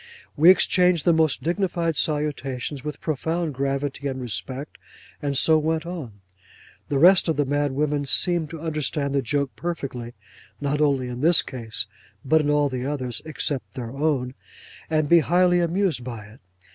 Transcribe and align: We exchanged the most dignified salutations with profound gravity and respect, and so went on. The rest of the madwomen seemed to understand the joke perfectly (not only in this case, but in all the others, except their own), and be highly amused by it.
We 0.35 0.49
exchanged 0.49 1.05
the 1.05 1.13
most 1.13 1.43
dignified 1.43 1.95
salutations 1.95 2.83
with 2.83 3.01
profound 3.01 3.53
gravity 3.53 4.07
and 4.07 4.19
respect, 4.19 4.79
and 5.21 5.37
so 5.37 5.59
went 5.59 5.85
on. 5.85 6.21
The 6.89 6.97
rest 6.97 7.27
of 7.27 7.35
the 7.37 7.45
madwomen 7.45 8.07
seemed 8.07 8.49
to 8.49 8.59
understand 8.61 9.13
the 9.13 9.21
joke 9.21 9.55
perfectly 9.55 10.15
(not 10.59 10.81
only 10.81 11.07
in 11.07 11.21
this 11.21 11.43
case, 11.43 11.85
but 12.25 12.41
in 12.41 12.49
all 12.49 12.67
the 12.67 12.83
others, 12.83 13.21
except 13.25 13.75
their 13.75 13.91
own), 13.91 14.33
and 14.89 15.07
be 15.07 15.19
highly 15.19 15.59
amused 15.59 16.03
by 16.03 16.25
it. 16.25 16.39